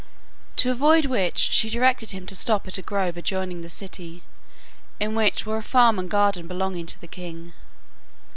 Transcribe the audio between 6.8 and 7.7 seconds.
to the king.